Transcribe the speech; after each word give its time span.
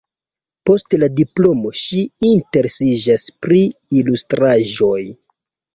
Post 0.69 0.95
la 1.01 1.09
diplomo 1.19 1.73
ŝi 1.81 2.01
interesiĝas 2.31 3.29
pri 3.45 3.61
ilustraĵoj. 4.03 5.01